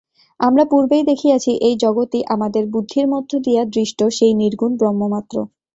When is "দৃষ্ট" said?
3.73-3.99